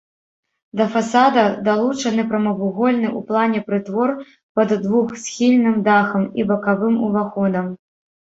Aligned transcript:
Да 0.79 0.85
фасада 0.93 1.41
далучаны 1.67 2.23
прамавугольны 2.31 3.05
ў 3.09 3.19
плане 3.29 3.59
прытвор 3.69 4.09
пад 4.59 4.69
двухсхільным 4.87 5.77
дахам 5.91 6.23
і 6.41 6.47
бакавым 6.53 6.95
уваходам. 7.09 7.67